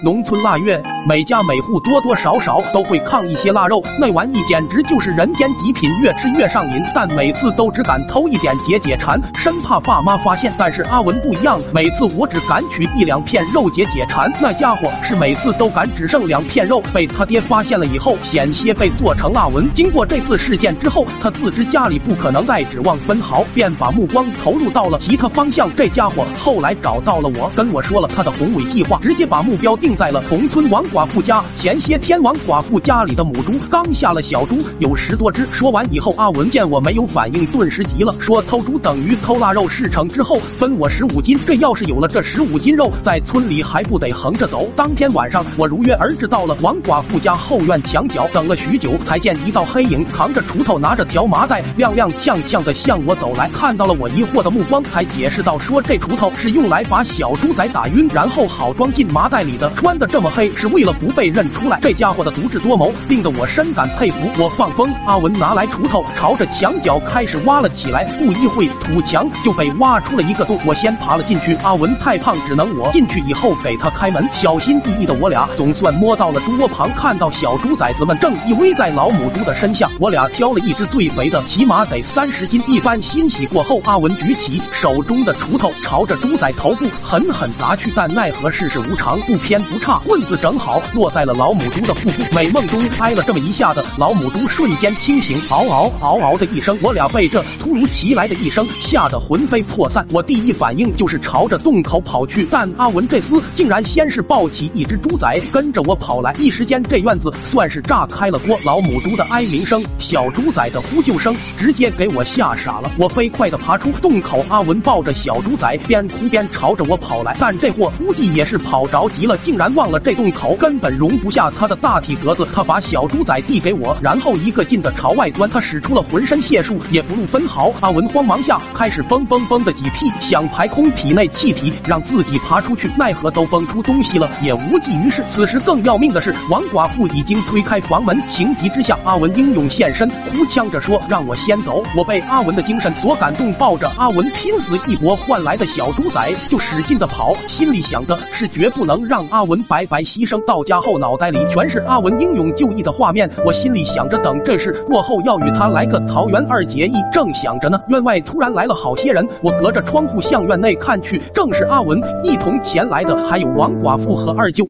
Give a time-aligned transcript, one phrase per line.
[0.00, 6.80] 农村腊月，每家每户多多少少都会炕一些腊肉，那玩意简直就是人间极品，越吃越上瘾。
[6.94, 10.54] 但每次都只敢偷一点解解馋，生怕爸妈发现。
[10.56, 19.68] 但是阿文不一样，每次我只敢取一两片肉解解馋，那家伙是每次都敢只剩两片肉，被他爹发现了以后，险些被做成腊文。
[19.74, 25.68] 经过这次事件之后，他自知家里不可能再指望分毫，便把目光投入到了其他方向。
[25.74, 29.87] 这家伙后来找到了我，跟我说了他的宏伟计划，直接把目标定。
[29.88, 31.42] 定在了同村王寡妇家。
[31.56, 35.46] 前些天王寡妇家里的母猪刚下了小猪，有十多只。
[35.46, 39.66] 说完以后，阿文见我没有反应，顿时急了，说偷猪等于偷腊肉。
[39.66, 44.68] 事成之后分我十五斤，这要是有了这十五斤肉，在村里还不得横着走？
[44.76, 53.48] 当天晚上，我如约而至到了王寡妇家后院墙角，等了许久，才见一道黑影扛着锄头，拿着条麻袋，踉踉跄跄的向我走来。
[53.54, 61.78] 看到了我疑惑的目光，才解释道：“说这锄头是用来把小猪仔打晕，然后好装进麻袋里的。”穿的这么黑，是为了不被认出来。
[61.80, 64.28] 这家伙的足智多谋，令得我深感佩服。
[64.36, 68.02] 我放风，阿文拿来锄头，朝着墙角开始挖了起来。
[68.18, 70.58] 不一会，土墙就被挖出了一个洞。
[70.66, 74.28] 我先爬了进去，阿文太胖，只能我进去以后给他开门。
[74.34, 79.88] 小心翼翼的我俩总算摸到了猪窝旁，看到小猪崽子们正依偎在老母猪的身下。
[80.00, 82.60] 我俩挑了一只最肥的，起码得三十斤。
[82.66, 87.92] 一番欣喜过后，阿文举起手中的锄头，朝着猪仔头部狠狠砸去。
[87.94, 89.98] 但奈何世事无常，不偏不差。
[90.06, 100.06] 棍子正好落在了老母猪的腹部，美梦中挨了这么一下子，老母猪瞬间清醒，嗷嗷嗷嗷的一声，我俩被这突如其来的一声吓得魂飞魄散。
[100.12, 108.58] 我第一反应就是朝着洞口跑去，但阿文这厮竟然先是抱起一只猪仔跟着我跑来，一时间这院子算是炸开了锅。
[108.64, 112.90] 老母猪的哀鸣声，小猪仔的呼救声，直接给我吓傻了。
[112.98, 119.98] 我飞快的爬出洞口，阿文抱着小猪仔边哭边朝着我跑来，但这货估计也是跑着急了，竟然忘了。
[119.98, 125.50] 这洞口根本容不下他的大体格子，他把小猪仔递给我，然后一个劲的朝外钻。
[125.50, 127.72] 他使出了浑身解数，也不露分毫。
[127.80, 132.88] 阿文慌忙下开始嘣嘣嘣的挤屁，想排空体内气体，让自己爬出去。
[132.96, 135.24] 奈何都崩出东西了，也无济于事。
[135.34, 138.22] 此时更要命的是，王寡妇已经推开房门。
[138.28, 149.84] 情急之下，阿文英勇现身，哭腔着说：“让我先走。”我被阿文的精神所感动，抱着阿文拼死一搏换来的小猪仔就使劲的跑，心里想的是绝不能让阿文文白。
[149.86, 153.30] 白牺牲到家后，脑袋里全是阿文英勇就义的画面。
[153.44, 156.92] 我心里想着，等这事过后，要与他来个桃园二结义。
[157.10, 159.26] 正想着呢，院外突然来了好些人。
[159.42, 164.66] 我隔着窗户向院内看去，正是阿文一同前来的，还有王寡妇和二舅。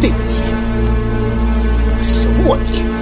[0.00, 0.42] 对不起，
[2.02, 3.01] 是卧底。